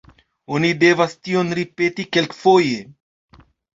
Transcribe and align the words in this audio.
Oni 0.55 0.69
devas 0.83 1.13
tion 1.27 1.53
ripeti 1.59 2.07
kelkfoje. 2.17 2.81